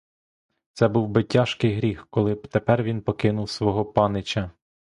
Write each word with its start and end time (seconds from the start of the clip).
Це 0.73 0.87
був 0.87 1.07
би 1.09 1.23
тяжкий 1.23 1.73
гріх, 1.75 2.07
коли 2.09 2.33
б 2.33 2.47
тепер 2.47 2.83
він 2.83 3.01
покинув 3.01 3.49
свого 3.49 3.85
панича. 3.85 4.51